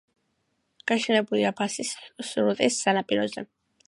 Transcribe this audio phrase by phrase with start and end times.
[0.91, 1.91] გაშენებულია ბასის
[2.31, 3.45] სრუტის სანაპიროზე.